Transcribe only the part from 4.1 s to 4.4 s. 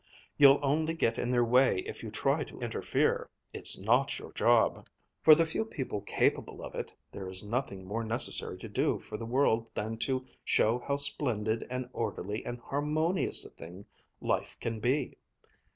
your